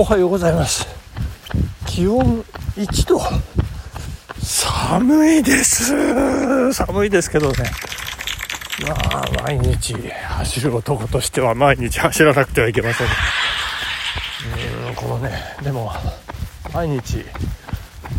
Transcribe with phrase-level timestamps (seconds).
[0.00, 0.86] おはようございます。
[1.84, 2.44] 気温
[2.76, 3.20] 1度。
[4.40, 6.72] 寒いです。
[6.72, 7.56] 寒いですけどね。
[8.86, 13.08] まあ毎日走る男としては毎日走らなくてはいけません。
[14.88, 15.32] うんこのね
[15.64, 15.92] でも
[16.72, 17.24] 毎日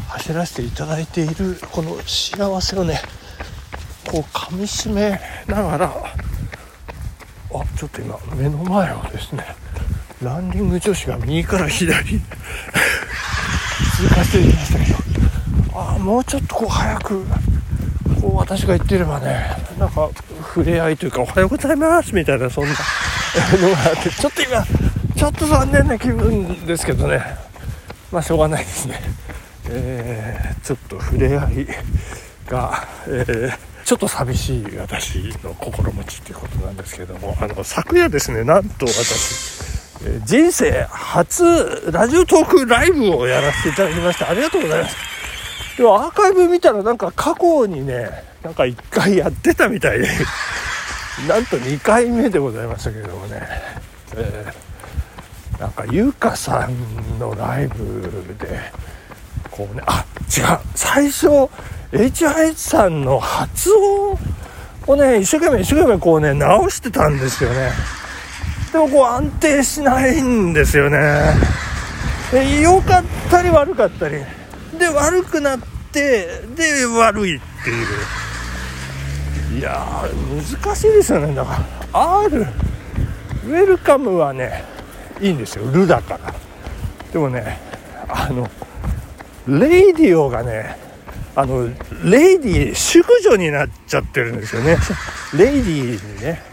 [0.09, 3.01] 走らせていただいているこの幸せをね
[4.05, 5.17] こう噛みしめ
[5.47, 5.91] ながらあ
[7.77, 9.55] ちょっと今目の前をですね
[10.21, 12.19] ランニング女子が右から左。
[12.19, 15.79] 通過していきましたけど。
[15.79, 17.25] あもうちょっとこう早く
[18.21, 20.09] こう私が言ってればねなんか
[20.53, 22.71] 触れ合いというか「おはようございます」みたいなそんな。
[23.61, 24.65] のがあってちょっと今
[25.15, 27.23] ちょっと残念な気分ですけどね。
[28.11, 28.99] まあしょうがないですね。
[29.69, 31.67] えー、ちょっと触れ合い
[32.47, 39.58] が、えー、ちょっと寂しい私の心持ちということなんですけどもあの昨夜ですねなんと私
[40.25, 41.43] 人生初
[41.91, 44.29] ラジオトークライブをやらせていただきました。
[44.29, 44.95] ありがとうございます。
[45.77, 48.09] でもアーカイブ見たらなんか過去にね
[48.41, 50.07] なんか1回やってたみたいで。
[51.27, 53.41] なんと2回目でございましたけれどもね、
[54.15, 58.57] えー、なんか優香さんのライブで
[59.51, 60.59] こうねあ違う。
[60.75, 61.27] 最初
[61.91, 64.17] HIH さんの発音
[64.87, 67.71] をね一生懸命一生懸命こうね直してたんですよね。
[68.71, 71.33] でもこう安定しないんですよね。
[72.61, 74.17] 良かったり悪かったり。
[74.77, 75.59] で悪くなっ
[75.91, 77.83] てで悪いってい
[79.55, 79.59] う。
[79.59, 80.07] いや
[80.63, 81.33] 難しいですよね。
[81.33, 84.63] だから R ウェルカムはね
[85.19, 85.65] いいんですよ。
[85.71, 86.33] ルだから。
[87.11, 87.59] でもね
[88.07, 88.47] あの
[89.47, 90.77] レイディオがね
[91.35, 91.67] あの
[92.03, 94.77] lady 淑女になっちゃってるんですよね。
[95.35, 96.48] lady にね。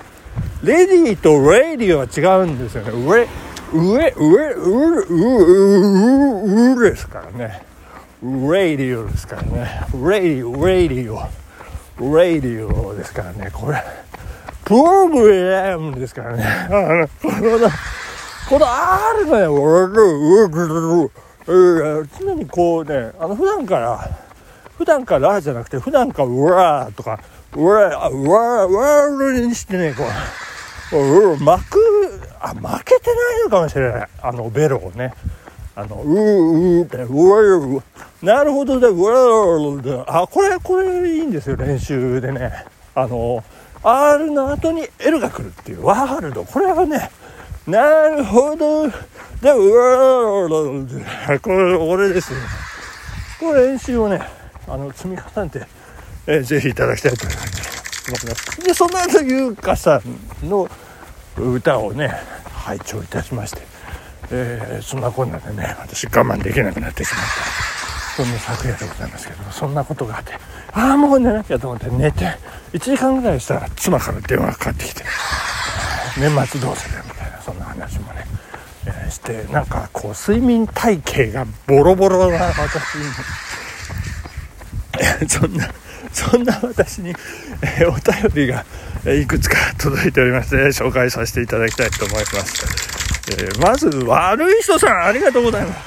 [0.67, 2.91] レディーとレディーは違うんですよね。
[2.91, 3.29] 上、
[3.73, 7.63] 上、上、上、上、上ですからね。
[8.21, 9.87] レディオですからね。
[9.95, 13.51] radio、radio、radio ですからね。
[13.53, 13.81] これ、
[14.65, 16.45] プログラムですからね。
[16.45, 17.71] あの、この、
[18.49, 19.47] この R がね、
[22.19, 24.11] 常にこうね、あの、普段から、
[24.77, 27.21] 普段からじゃなくて、普段からうわーとか、
[27.55, 30.07] うわー、うわー、うわーにしてね、こう、
[30.93, 31.79] う巻く
[32.41, 34.09] あ負けてないのかもしれない。
[34.23, 35.13] あのベロをね。
[35.75, 37.83] あのうーうーってうわ
[38.23, 38.89] なるほどね。
[38.89, 39.03] う
[39.99, 42.65] わあこれこれいいんですよ練習でね。
[42.95, 43.45] あの
[43.83, 45.85] R の後に L が来るっていう。
[45.85, 46.45] ワールド。
[46.45, 47.11] これはね
[47.67, 48.89] なるほど。
[48.89, 52.41] でうわこれ俺ですね
[53.39, 54.21] これ練習をね
[54.67, 55.67] あの積み重ねて、
[56.27, 57.56] えー、ぜひいただきたいと思います。
[58.65, 60.01] でその後優香さ
[60.45, 60.69] んの
[61.39, 62.13] 歌をね
[62.53, 63.63] 拝聴いたしまして、
[64.31, 67.67] えー、そんなこんなでね私我慢できなくなってしまった。
[68.17, 70.33] そんな昨夜でございますけどもそんなことがあって
[70.73, 72.25] ああもう寝なきゃと思って寝て
[72.73, 75.05] 1時間ぐらいしたら妻から電話がかかってきて
[76.19, 78.25] 年末どうするみたいなそんな話もね、
[78.87, 83.05] えー、してなんかこう睡眠体系がボロボロな私に。
[85.29, 85.69] そんな
[86.17, 88.65] そんな私に、えー、お便りが、
[89.05, 92.65] えいくつか 届いておりまして、紹介させていただきたいと思います。
[93.33, 95.79] えー、まず、悪い人さん、ありがとうございます。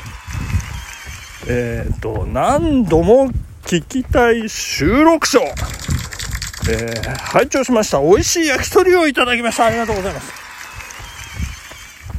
[1.47, 3.31] えっ、と、何度も
[3.66, 5.41] 聞きたい収録賞。
[5.41, 8.00] えー、拝聴しました。
[8.00, 9.66] 美味しい焼き鳥をいただきました。
[9.66, 10.31] ありがとうございます。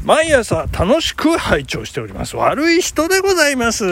[0.04, 2.34] 毎朝楽しく拝聴しております。
[2.34, 3.84] 悪い人でございます。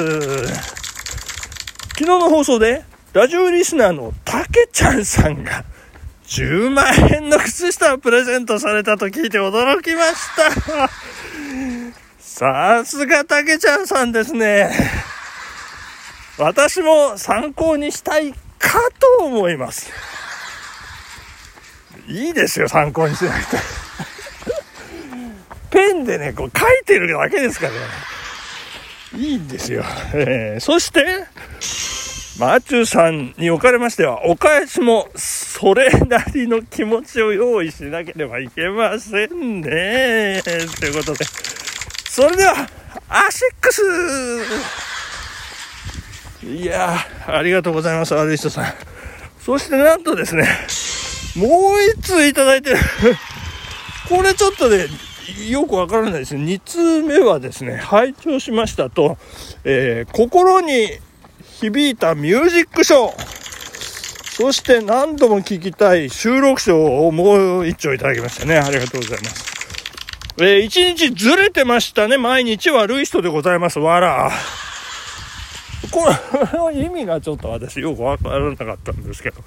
[0.49, 2.83] 昨日の放送で
[3.19, 5.65] ラジオリスナーのたけちゃんさんが、
[6.29, 10.89] 10万円の靴下をプレゼントされたと聞いて驚きました。
[12.21, 14.71] さすがたけちゃんさんですね。
[16.39, 18.79] 私も参考にしたいか
[19.19, 19.91] と思います。
[22.07, 23.57] いいですよ、参考にしなくて。
[25.71, 27.79] ペンでね、こう書いてるだけですからね。
[29.17, 29.83] いいんですよ。
[30.15, 31.27] えー、そして、
[32.39, 40.41] マーチューさんにおかれましては、お返しもそれなりの気持ちを用意しなければいけませんね。
[40.45, 41.25] ということで、
[42.09, 42.55] それでは、
[43.09, 43.83] アシックス
[46.47, 46.97] いや
[47.27, 48.73] ありがとうございます、アルイストさん。
[49.41, 50.47] そしてなんとですね、
[51.35, 52.77] もう一通いただいてる。
[54.09, 54.87] これちょっとね、
[55.49, 56.45] よくわからないですね。
[56.45, 59.19] 2通目はですね、拝聴しましたと、
[59.65, 61.01] えー、心に
[61.61, 63.39] 響いたミュージックショー。
[64.37, 68.59] そして何度も聞きたい収録賞をもう一丁いただきましたね。
[68.59, 69.45] ありがとうございます。
[70.39, 72.17] えー、一日ずれてましたね。
[72.17, 73.81] 毎日悪い人でございます。
[73.81, 74.31] わら。
[75.91, 76.07] こ
[76.53, 79.39] の 意味がちょっと私よくわからなかったんですけど。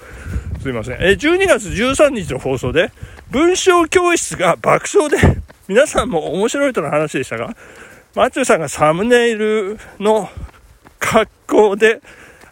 [0.61, 0.97] すいません。
[0.99, 2.91] えー、12月13日の放送で、
[3.29, 5.17] 文章教室が爆笑で、
[5.69, 7.55] 皆さんも面白いとの話でしたが、
[8.13, 10.29] マチュさんがサムネイルの
[11.01, 12.01] 格好で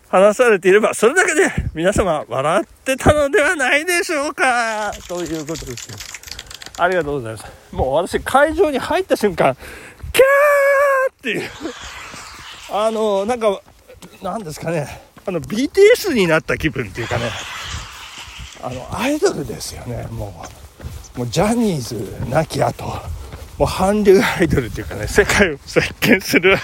[0.09, 5.87] 話されていれば、それだけで皆様笑ってたのではないでしょうかということです。
[6.77, 7.45] ありがとうございます。
[7.71, 9.55] もう私会場に入った瞬間、
[10.11, 11.49] キャーっていう、
[12.71, 13.61] あの、なんか、
[14.21, 17.29] なんですかね、あの、BTS になった気分っていうかね、
[18.63, 20.43] あの、アイドルですよね、も
[21.15, 21.19] う。
[21.19, 22.85] もうジャニーズなき後、
[23.57, 26.57] もう韓流アイドルっていうかね、世界を席巻する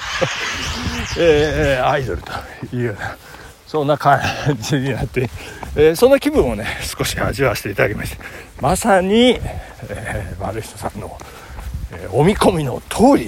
[1.17, 2.31] えー、アイドルと
[2.75, 3.17] いうような、
[3.67, 4.19] そんな感
[4.59, 5.29] じになって、
[5.75, 8.23] えー、そんな気分をね、少し味わわせていただきまして、
[8.61, 9.39] まさに、
[9.89, 11.17] えー、丸下さんの、
[11.91, 13.27] えー、お見込みの通り、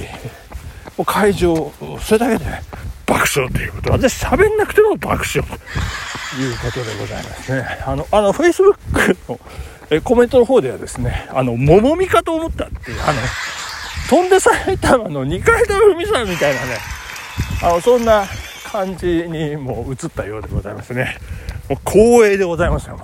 [0.98, 2.62] もう会場、それだけで、ね、
[3.06, 3.92] 爆笑ということ。
[3.92, 7.66] 私喋んなくても爆笑ということでございますね。
[7.86, 9.40] あの、あの、Facebook の、
[9.90, 13.20] えコメントの方ではですね、あの、桃美かと思ったっていう、あの、
[14.10, 16.78] 飛んで埼玉の二階堂ふみさんみたいなね、
[17.62, 18.26] あの、そんな
[18.64, 21.18] 感じにもう移ったようでございますね。
[21.70, 23.00] もう光栄でございますよ。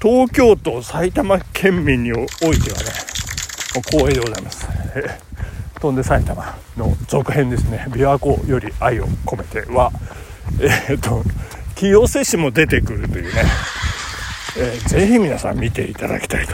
[0.00, 2.52] 東京都埼玉県民においてはね、
[3.74, 4.68] もう光栄でございます。
[4.94, 5.28] え
[5.80, 7.86] 飛んで埼玉の続編ですね。
[7.88, 9.92] 琵琶湖より愛を込めては、
[10.60, 11.22] えー、と、
[11.76, 13.42] 清瀬市も出てくるというね、
[14.56, 16.46] えー、ぜひ皆さん見ていただきたい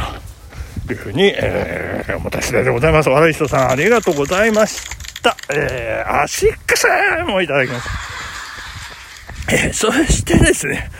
[0.86, 3.08] というふうに、えー、思った次第でございます。
[3.08, 4.93] 悪い人さんありがとうございました。
[5.24, 6.86] たえー、アシックス
[7.26, 7.88] もいただきます。
[9.48, 10.90] えー、そしてですね、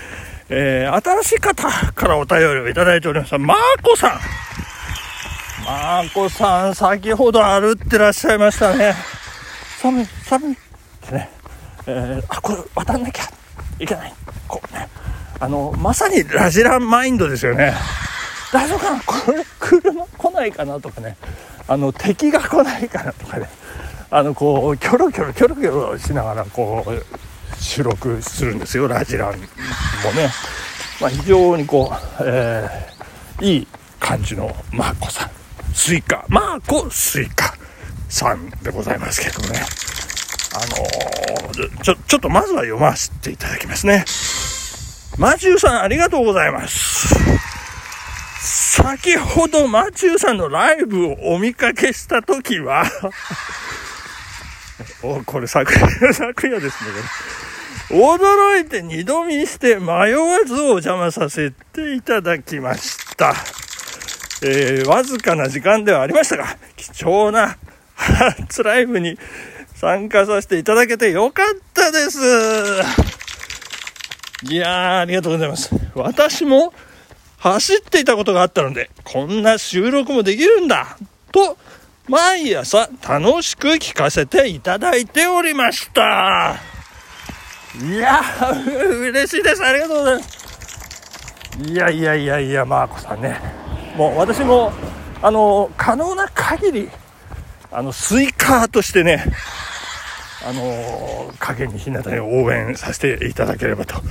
[0.49, 3.39] えー、新しい方からお便りをいただいておりました。
[3.39, 4.21] マーコさん。
[5.65, 8.95] マーコさん、先ほど歩ってらっしゃいましたね。
[9.81, 10.57] 寒い、寒いっ
[11.07, 11.31] てね。
[11.87, 13.25] えー、あ、これ渡んなきゃ
[13.79, 14.15] いけない。
[14.49, 14.89] こうね。
[15.41, 17.75] あの、まさにラジランマインドですよね。
[18.53, 19.01] 大丈夫かな？
[19.05, 20.81] これ、車来ないかな？
[20.81, 21.17] とかね。
[21.67, 23.13] あの、敵が来ないかな？
[23.13, 23.49] とかね。
[24.15, 30.31] あの、こう、キョロキョロキョロキョロしながら、こう、収録するんですよ、ラジランもね。
[31.01, 33.67] まあ、非常にこう、えー、いい
[33.99, 35.31] 感じのマーコさん。
[35.75, 37.57] スイカ、マーコスイカ
[38.09, 39.59] さんでございますけどね。
[40.55, 40.61] あ
[41.59, 44.05] のー、ちょ、ちょっとまずは読ませていただきますね。
[45.19, 47.17] マチューさんありがとうございます。
[48.45, 52.85] 先ほどマチューさんのライブをお見かけしたときは
[55.05, 56.91] お、これ昨夜、 昨夜ですね、
[57.91, 63.35] 驚いて二度見して迷わずお邪魔させていただきました。
[64.43, 67.59] えー、わずかな時間ではありましたが、貴重な
[67.95, 69.19] 初ライブに
[69.75, 72.19] 参加させていただけてよかったです。
[74.51, 75.71] いやー、ありがとうございます。
[75.95, 76.73] 私も
[77.39, 80.97] 走っていたことがあったので、こんな収録もできるんだ
[81.31, 81.59] と、
[82.07, 86.57] 毎朝楽しく聞かせていただいておりました。
[87.83, 88.21] いや
[88.53, 89.65] 嬉しいです。
[89.65, 90.45] ありがとうございます。
[91.63, 93.41] いやいやいやいや、マーコさんね。
[93.97, 94.73] もう私も、
[95.23, 96.91] あの、可能な限り、
[97.73, 99.25] あの、スイカーとしてね、
[100.47, 104.03] あの、影に日向に応援させていただければと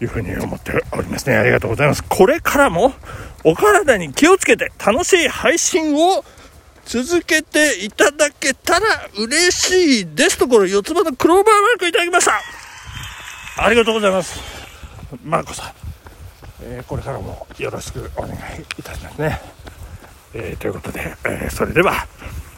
[0.00, 1.36] いうふうに思っておりますね。
[1.36, 2.02] ありがとうございます。
[2.02, 2.94] これからも
[3.44, 6.24] お体に気をつけて楽しい配信を
[6.84, 8.86] 続けていただけたら
[9.16, 12.32] 嬉しいですと、ころ四つ葉のクローバーマークいただきました。
[13.64, 14.40] ありがとうございます。
[15.22, 15.72] マーコさん、
[16.62, 18.36] えー、これからもよろしくお願い
[18.78, 19.40] いたしますね。
[20.34, 22.06] えー、ということで、えー、それでは、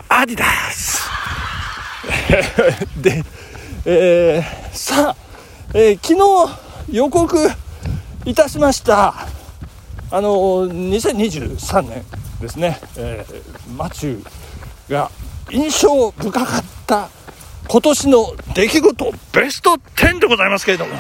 [0.09, 1.03] アディダス
[3.03, 3.25] で、
[3.85, 5.17] えー、さあ、
[5.75, 6.21] え昨日
[6.93, 7.51] 予告
[8.25, 9.27] いたしました、
[10.11, 12.05] あの、2023年
[12.41, 13.25] ですね、え
[13.77, 15.11] マチューが
[15.51, 17.09] 印象深かった
[17.69, 20.95] 今年の出来事ベスト10でございますけれども、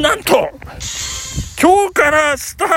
[0.00, 0.50] なんと、
[1.60, 2.68] 今日からスター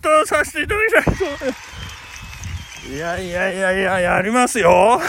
[0.00, 2.90] トさせていただきたいと思います。
[2.90, 5.00] いやいやいやいや、やりますよ。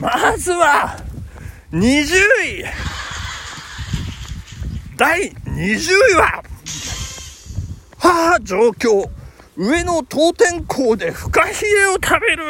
[0.00, 0.98] まずは、
[1.72, 2.64] 20位。
[4.96, 6.42] 第20位は、
[8.02, 9.08] はあ、状況。
[9.56, 12.44] 上野当店校でフカヒレを食べる。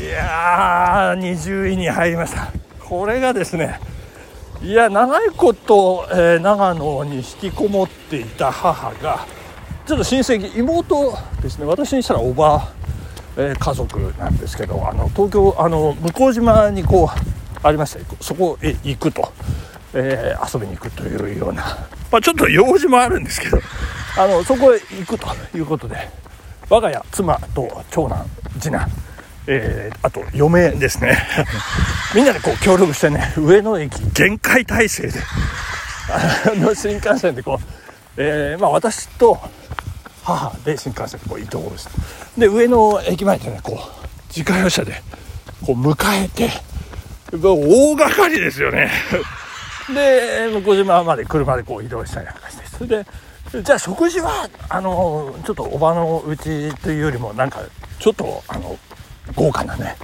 [0.00, 2.48] いやー、20位に入りました。
[2.80, 3.78] これがですね、
[4.62, 9.26] いや、長いこと、えー、長野に引きこもっていた母が、
[9.86, 12.72] ちょっと親戚妹ですね私にしたらおば、
[13.36, 19.32] えー、家族なんですけどあの東京あの向島にこうありましてそこへ行くと、
[19.94, 23.60] えー、遊びに行くというような、まあ、ちょっと用事もあるんですけど
[24.18, 26.08] あのそこへ行くということで
[26.68, 28.26] 我が家妻と長男
[28.60, 28.90] 次男
[29.48, 31.16] えー、あと嫁ですね。
[32.14, 35.20] みんなでこう協力してね上野駅限界体制で
[36.10, 37.64] あの新幹線でこう、
[38.16, 39.38] えー、まあ、私と
[40.24, 41.90] 母で新幹線でこう移動して
[42.38, 45.00] で上野駅前でねこう自家用車で
[45.64, 46.50] こう迎えて
[47.32, 48.90] 大掛かりですよね
[49.94, 53.06] で向島まで車でこう移動したりなんかしてそれで
[53.62, 57.60] じゃあ食事はあのちょっとおばのうちというよりもなんか
[57.98, 58.76] ちょっとあの
[59.34, 59.96] 豪華なね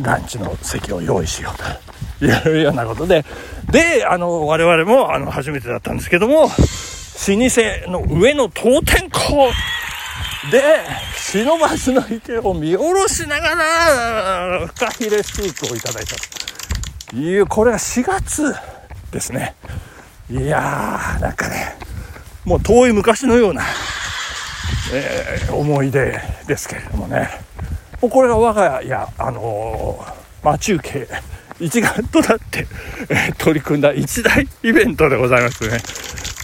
[0.00, 3.24] ランチの席を用意しようというようなことで。
[3.70, 6.52] であの我々もあの初めてだったんですけども老舗
[7.90, 9.50] の上の当店校
[10.50, 10.62] で
[11.16, 16.14] 忍ばずの池を見下ろしながらフカヒレステーキをいただいた
[17.10, 18.54] というこれは4月
[19.14, 19.54] ですね
[20.30, 21.76] いやーなんかね
[22.44, 23.62] もう遠い昔のような、
[24.92, 27.30] えー、思い出ですけれどもね
[28.02, 31.08] もうこれが我が家、あのー、待ち受け
[31.60, 32.66] 一丸となって、
[33.08, 35.78] えー、取り組んだ一大イベントでございますね。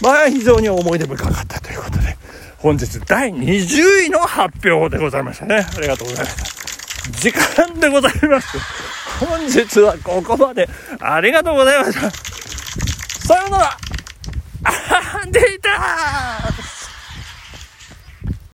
[0.01, 2.17] まあ非常に思い出深かったということで、
[2.57, 5.67] 本日第20位の発表でございましたね。
[5.75, 7.11] ありがとうございました。
[7.19, 8.57] 時間でございます。
[9.19, 12.09] 本日はここまでありがとうございました。
[13.31, 13.77] さよなら。
[14.65, 15.69] あははんでいた